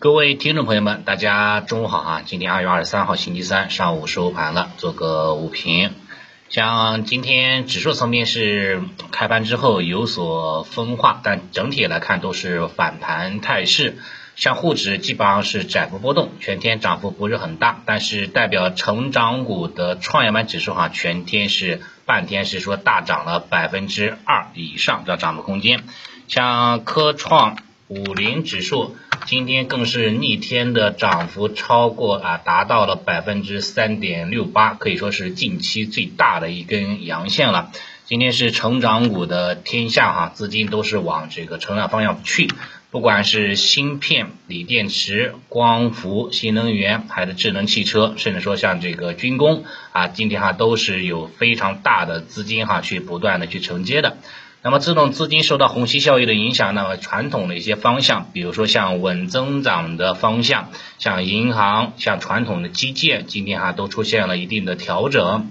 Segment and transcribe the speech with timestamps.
[0.00, 2.22] 各位听众朋友们，大家中午好啊！
[2.24, 5.90] 今天二月二十三号星期三上午收盘了，做个午评。
[6.48, 8.80] 像今天指数层面是
[9.10, 13.98] 开盘之后有所分化，但整体来看都是反弹态势。
[14.36, 25.82] 像沪指基本上是窄幅波动，全天涨幅不是很大，但是代表成长股的创业板指数哈，全天是半天是说大涨了百分之二以上的涨幅空间。
[26.28, 27.56] 像科创
[27.88, 28.96] 五零指数。
[29.26, 37.70] 今天更是逆天的涨幅超过啊，达到了百分之三点六八，可以说是近期最大的一根阳线了。
[38.06, 42.50] 今天是成长股的天下哈，资金都是往这个成长方向去，
[42.90, 54.16] 不管是芯片、锂电池、光伏、新能源，还是智能汽车，甚至说像这个军工啊，今天哈都是有非常大的资金哈去不断的去承接的。
[54.62, 65.48] 那么这种资金受到虹吸效应的影响，那么传统的一些方向，比如说像稳增长的方向，像银行、像传统的基建，今天哈都出现了一定的调整。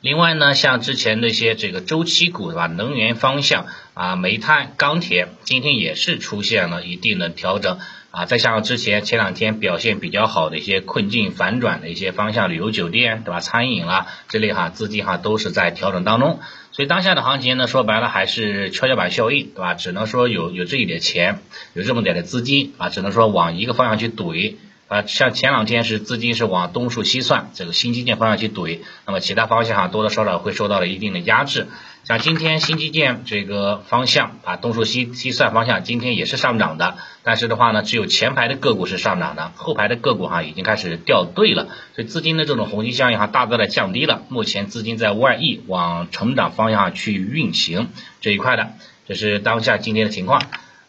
[0.00, 7.78] 另外呢，像之前那些这个周期股是吧，能源方向啊，煤炭、钢铁，今天也是出现了一定的调整。
[8.16, 16.40] 啊，再像之前前两天表现比较好的一些困境反转的一些方向，旅游酒店对吧，餐饮啦之类哈，资金哈都是在调整当中，
[16.72, 19.74] 所以当下的行情呢，说白了还是跷跷板效应对吧？
[19.74, 21.40] 只能说有有这一点钱，
[21.74, 24.54] 有这么点的资金啊，只能说往一个方向去怼。
[24.88, 31.66] 啊，像前两天是资金是往东数西算这个新基建方向去怼，那么其他方向哈多多少少会受到了一定的压制。
[32.04, 44.22] 像今天新基建这个方向啊，东数西西算方向今天也是上涨的，但是的话呢，只有前排的个股是上涨的，后排的个股哈已经开始掉队了，所以资金的这种虹吸效应哈大大的降低了。
[44.28, 47.88] 目前资金在外溢往成长方向去运行
[48.20, 48.74] 这一块的，
[49.08, 50.40] 这是当下今天的情况。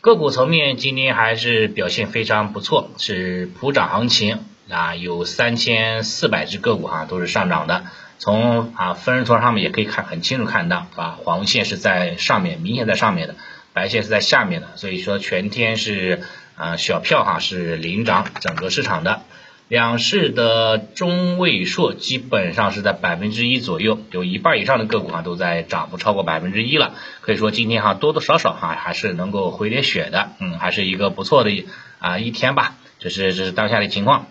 [0.00, 7.84] 个股层面今天还是表现非常不错，是普涨行情啊，有三千四百只个股哈都是上涨的。
[8.20, 13.34] 从啊分时图上面也可以看很清楚看到啊，黄线是在上面，明显在上面的，
[13.72, 16.22] 白线是在下面的，所以说全天是
[16.56, 19.22] 啊小票哈是领涨整个市场的。
[19.68, 31.66] 两市的中位数基本上是在百分之一左右，有一半以上的个股哈都在涨幅超过百分之一了，可以说今天哈多多少少哈还是能够回点血的，嗯，还是一个不错的
[31.98, 34.26] 啊一天吧，这是这是当下的情况。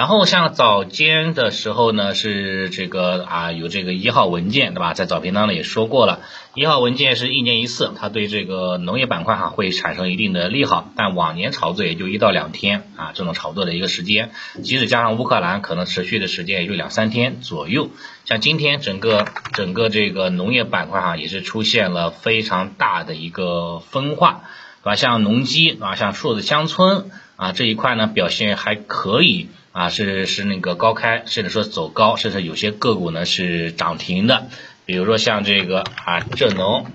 [0.00, 4.94] 然后像早间的时候呢，是这个啊有这个一号文件对吧？
[4.94, 6.20] 在早评当中也说过了，
[6.54, 14.30] 一号文件是一年一次，它对这个农业板块哈会产生一定的利好，但往年炒作也就一到两天啊这种炒作的一个时间，
[14.62, 17.90] 即使加上乌克兰，可能持续的时间也就两三天左右。
[18.24, 24.44] 像今天整个整个这个农业板块哈也是出现了非常大的一个分化，
[24.82, 24.96] 对吧？
[24.96, 29.50] 像农机啊，像数字乡村啊这一块呢表现还可以。
[29.72, 34.48] 啊，是是那个高开，甚至说走高，甚至有些个股呢是涨停的，
[34.84, 36.86] 比如说像这个啊浙农，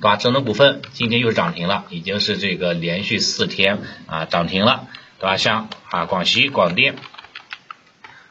[0.00, 0.16] 对吧？
[0.16, 4.86] 浙农股份今天又涨停了，已经是这个连续四天啊涨停了，
[5.18, 5.36] 对吧？
[5.38, 6.96] 像啊广西广电，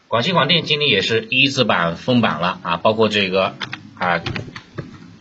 [0.08, 3.56] 广西广电今天也是一字板封板了啊，包括这个
[3.98, 4.22] 啊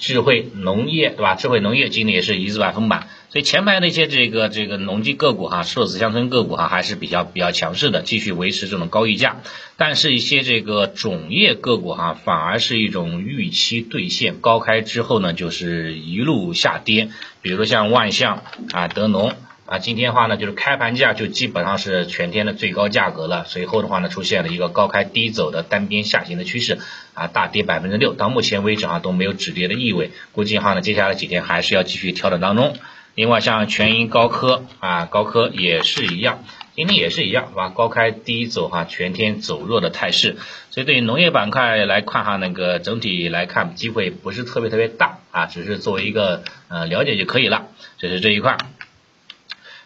[0.02, 1.36] 智慧农业，对吧？
[1.36, 3.06] 智慧农业今年也是一字板封板。
[3.30, 9.42] 所以前排那些这个这个农机个股哈，数字乡村个股哈还是比较比较强势的，继续维持这种高溢价。
[9.76, 17.08] 但是，一些这个种业个股哈，反而是一种预期兑现，高开之后呢，就是一路下跌。
[17.40, 18.42] 比如说像万象
[18.72, 19.32] 啊、德农
[19.64, 23.44] 啊，今天的话呢，就是开盘价就基本上是全天的最高价格了。
[23.46, 26.78] 随后的话呢，出现了一个高开低走的单边下行的趋势
[27.14, 28.12] 啊，大跌百分之六。
[28.12, 30.10] 到目前为止啊，都没有止跌的意味。
[30.32, 32.76] 估计哈呢，接下来几天还是要继续调整当中。
[33.14, 36.44] 另外像全银高科啊，高科也是一样，
[36.74, 37.68] 今天也是一样，是吧？
[37.68, 40.38] 高开低走哈，全天走弱的态势，
[40.70, 47.68] 所以对于农业板块来看哈，那个整体来看机会不是特别特别大啊，只是作为一个呃了解就可以了，
[47.98, 48.56] 这是这一块。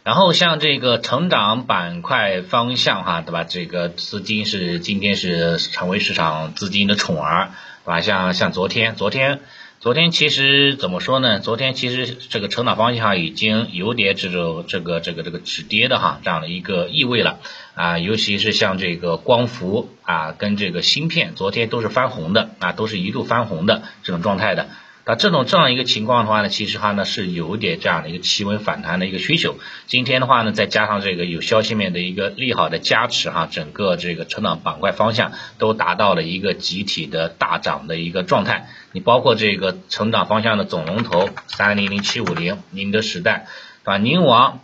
[0.07, 3.43] 然后像这个成长板块方向哈，对吧？
[3.43, 7.51] 这个资金是今天是成为市场资金的宠儿，
[7.85, 8.01] 对吧？
[8.01, 9.41] 像像昨天，昨天。
[9.81, 11.41] 昨天其实怎么说呢？
[11.41, 17.41] 昨天其实这个成长方向已经有点这种这个这个这个止跌的哈这样的一个意味了
[17.75, 24.69] 啊，尤其是像这个光伏啊跟这个芯片，昨天都是翻红的啊，都是一度翻红的这种状态的。
[25.09, 29.57] 那这种这样一个情况的话呢，其实话呢是有点这样的一个企稳反弹的一个需求。
[29.87, 38.69] 今天的话呢，再加上这个有消息面的一个利好的加持哈，整个这个成长板块方向都达到了一个集体的大涨的一个状态。
[38.91, 43.47] 你包括这个成长方向的总龙头三零零七五零宁德时代，
[43.85, 43.99] 啊？
[43.99, 44.59] 宁王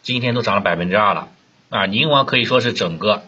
[0.00, 1.28] 今天都涨了百分之二了
[1.68, 1.84] 啊！
[1.84, 3.24] 宁王可以说是整个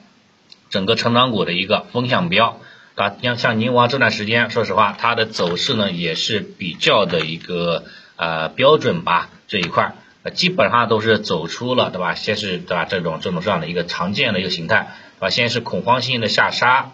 [0.70, 2.58] 整个成长股的一个风向标
[2.94, 3.14] 啊。
[3.22, 7.84] 像像宁王这段时间，说实话，它的走势呢也是比较的一个
[8.16, 9.94] 呃标准吧，这一块
[10.34, 12.14] 基本上都是走出了对吧？
[12.14, 15.30] 先是对吧这种这种这样的一个常见的一个形态，对吧？
[15.30, 16.92] 先是恐慌性的下杀，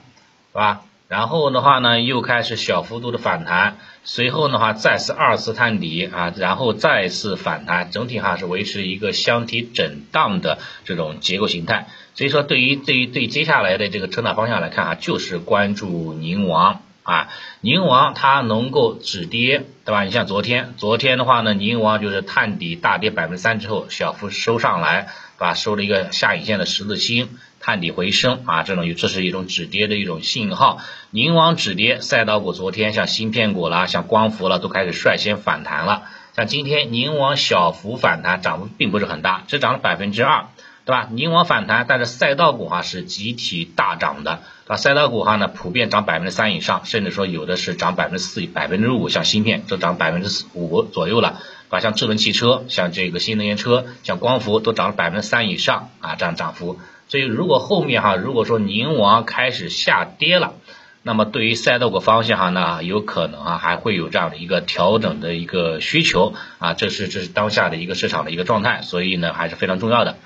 [0.52, 0.82] 对吧？
[1.08, 11.86] 然后的话呢，又开始小幅度的反弹，随后的话再次二次探底啊，然后再次反弹，整体哈是维持一个箱体震荡的这种结构形态。
[12.18, 17.28] 所以说，对于对于对接下来的这个成长方向来看啊，就是关注宁王啊，
[17.60, 20.02] 宁王它能够止跌，对吧？
[20.02, 25.02] 你像昨天，昨天的话呢，宁王就是探底大跌百分之三之后，小幅收上来，
[25.38, 25.54] 对吧？
[25.54, 27.38] 收了一个下影线的十字星。
[27.60, 30.80] 探底回升啊，这种这是一种止跌的一种信号。
[31.10, 36.02] 宁王止跌，赛道股昨天像芯片股啦，像光伏了，都开始率先反弹了。
[36.34, 40.46] 像今天宁王小幅反弹，涨幅并不是很大，只涨了百分之二，
[40.88, 41.06] 对吧？
[41.12, 44.76] 宁王反弹，但是赛道股哈是集体大涨的，对吧？
[44.78, 51.80] 赛道股哈呢普遍涨百分之三以上，甚至说有的是涨百分之四、百分之五，像芯片都涨百分之五左右了，对吧？
[51.80, 56.80] 像智能汽车、像这个新能源车、像光伏都涨了百分之三以上啊，这样涨幅。
[57.06, 60.54] 所以，如果后面哈，如果说宁王开始下跌了，
[61.02, 70.16] 那么对于赛道股方向哈，那有可能啊，还会有这样的一个调整的一个需求啊，这是这是当下的一个市场的一个状态，所以呢还是非常重要的。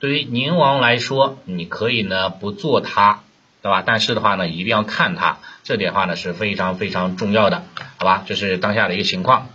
[0.00, 3.22] 对于宁王来说，你可以呢不做它，
[3.62, 3.82] 对吧？
[3.84, 7.64] 但是的话呢，一定要看它，这点话呢是非常非常重要的，
[7.96, 8.24] 好吧？
[8.26, 9.48] 这是当下的一个情况。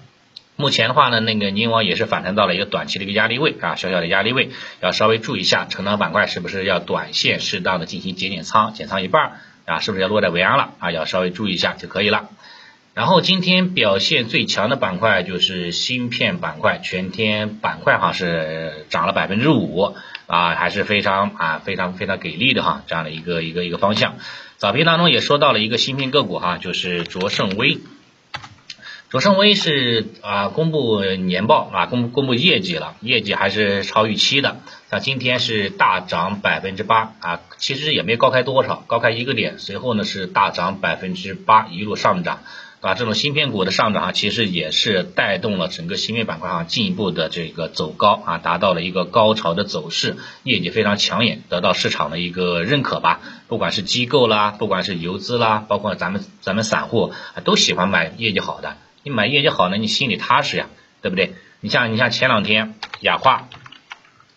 [0.55, 4.49] 目前的话呢，那个宁王也是反弹到了一个短期的一个压力位啊，小小的压力位，
[4.81, 10.91] 要稍微注意一下，成长板块是不是要短线适当的进行减减仓，减仓一半啊，是不是要落袋为安了啊？
[10.91, 12.29] 要稍微注意一下就可以了。
[12.93, 19.95] 然后今天表现最强的板块就是芯片板块，全天板块哈是涨了百分之五
[20.27, 24.15] 啊，还是非常啊非常非常给力的哈，这样的一个一个一个方向。
[24.57, 27.79] 早评当中也说到了一个芯片个股哈，就是卓胜微。
[29.09, 34.57] 卓胜微是啊，公布年报啊，公公布业绩了，业绩还是超预期的。
[34.89, 42.41] 像今天是大涨百分之八啊，其实也没高开多少，高开一个点，随后呢是大涨百分之八，一路上涨，
[42.83, 53.21] 啊，这种芯片股的上涨啊，其实也是带动了整个芯片板块啊进一步的这个走高啊，达到了一个高潮的走势，业绩非常抢眼，得到市场的一个认可吧。
[53.47, 57.13] 不管是机构啦，不管是游资啦，包括咱们咱们散户
[57.45, 58.75] 都喜欢买业绩好的。
[59.03, 60.67] 你买业绩好呢，你心里踏实呀，
[61.01, 61.35] 对不对？
[61.61, 63.47] 你像你像前两天雅化，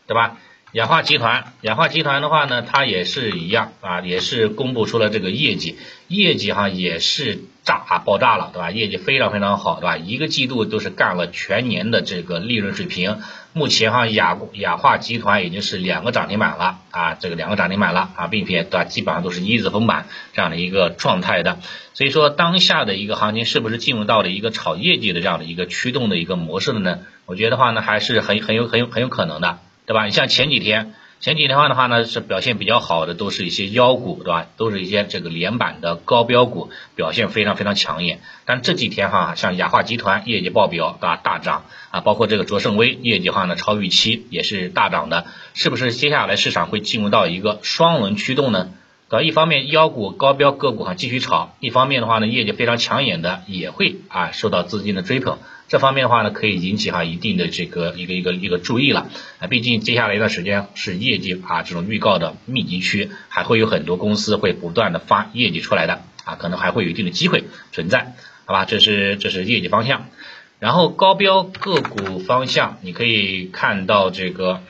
[0.06, 0.38] 对吧？
[0.76, 8.70] 氧化集团，氧化集团的话呢，它也是一样啊，也是公布出了这个业绩，业绩哈也是炸爆炸了，对吧？
[8.70, 9.96] 业绩非常非常好，对吧？
[9.96, 13.20] 一个季度都是干了全年的这个利润水平。
[13.55, 21.58] 目前哈雅雅化集团已经是两个涨停板了啊，这个两个涨停板了啊，并且对吧，基本上都是一字封板这样的一个状态的，
[21.94, 26.99] 所以说当下的一个行情是不是进入到了一个炒业绩的这样的一个驱动的一个模式了呢？
[27.25, 30.05] 我觉得话呢还是很很有很有很有可能的，对吧？
[30.05, 30.94] 你像前几天。
[31.19, 34.47] 前几天的话呢，是表现比较好的，都是一些妖股，对吧？
[34.59, 38.21] 都是一些这个连板的高标股，表现非常非常抢眼。
[38.44, 41.17] 但这几天哈，像雅化集团业绩爆表，对吧？
[41.17, 45.27] 大涨啊，包括这个卓胜威业绩的话呢超预期，也是大涨的。
[45.55, 48.69] 是不是接下来市场会进入到一个双轮驱动呢？
[49.08, 49.22] 对吧？
[49.22, 55.38] 一方面妖股高标个股哈继续炒，一方面的话呢，业绩非常抢眼的也会啊受到资金的追捧。
[55.68, 59.08] 这方面的话呢，可以引起哈一定的这个一个一个一个注意了
[59.40, 68.64] 啊，毕竟接下来一段时间是业绩啊这种预告的密集区，还会有很多公司会不断的发业绩出来的啊，可能还会有一定的机会存在，好吧？
[68.64, 70.06] 这是这是业绩方向，
[70.60, 74.60] 然后高标个股方向，你可以看到这个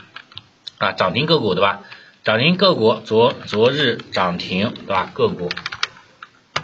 [0.79, 1.83] 啊涨停个股对吧？
[2.27, 5.09] 涨停个股昨昨日涨停对吧？
[5.15, 5.49] 个股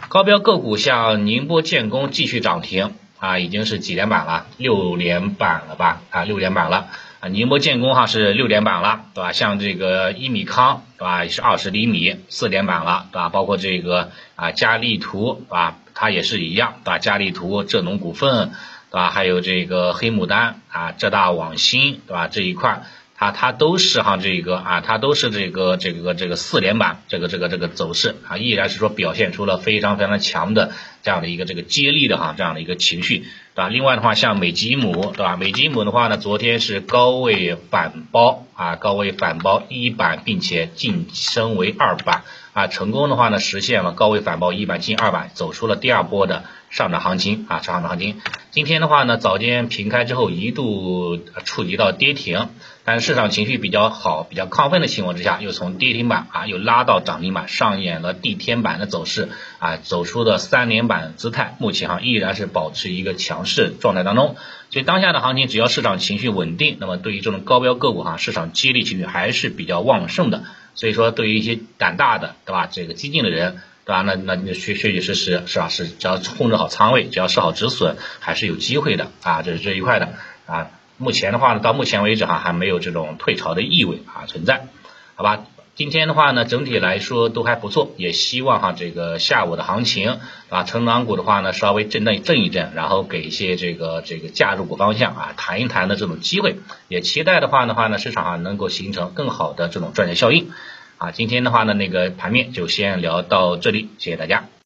[0.09, 2.95] 高标个股像宁波建工继续涨停。
[3.17, 6.01] 啊，已经是几连板了，六连板了吧？
[6.09, 6.89] 啊，六连板了
[7.21, 7.29] 啊！
[7.29, 9.31] 宁波建工哈是六连板了，对吧？
[9.31, 11.23] 像这个一米康，对吧？
[11.23, 13.29] 也是二十厘米，四连板了，对吧？
[13.29, 15.77] 包括这个啊佳利图，对吧？
[15.93, 16.97] 它也是一样，对吧？
[16.99, 18.49] 佳利图、浙农股份，
[18.91, 19.09] 对吧？
[19.09, 22.27] 还有这个黑牡丹啊，浙大网新，对吧？
[22.27, 22.83] 这一块。
[23.23, 33.69] 啊，它都是哈这个啊，它都是这个这个这个四连板，这个这个这个走势啊，依然是说表现出了非常非常强的这样的一个这个接力的哈这样的一个情绪，对吧？
[33.69, 35.37] 另外的话，像美吉姆，对吧？
[35.37, 48.19] 美吉姆的话呢，昨天是高位反包啊，高位反包一板，并且晋升为二板啊，成功的话呢，实现了高位反包一板进二板，走出了第二波的上涨行情啊，上涨行情。
[48.51, 52.49] 今天的话呢，早间平开之后一度触及到跌停。
[52.85, 64.35] 但是市场情绪比较好、比较亢奋的情况之下，又从跌停板啊又拉到涨停板，上演了地天板的走势啊，走出的三连板姿态，目前哈依然是保持一个强势状态当中。
[64.69, 70.43] 所以当下的行情，只要市场情绪稳定，那么对于这种高标个股哈，市场激励情绪还是比较旺盛的。
[70.75, 72.67] 所以说，对于一些胆大的，对吧？
[72.69, 74.01] 这个激进的人，对吧？
[74.01, 75.69] 那那你确确确实实是吧？
[75.69, 79.41] 是只要控制好仓位，只要设好止损，还是有机会的啊！
[79.41, 80.09] 这是这一块的
[80.47, 80.71] 啊。
[81.03, 84.67] 目前的话呢，到目前为止哈，还没有这种退潮的意味啊存在，
[85.15, 85.45] 好吧？
[85.75, 90.19] 今天的话呢，整体来说都还不错，也希望哈这个下午的行情
[90.49, 96.57] 啊，成长股的话呢，稍微震荡震一震，然后给一些这个这个价入股方向啊，谈一谈的这种机会，
[96.87, 100.51] 也期待的话的话呢，市场啊能够形成更好的这种赚钱效应
[100.99, 101.11] 啊。
[101.11, 104.52] 今天的话呢，那个盘面就先聊到这里，谢谢大家。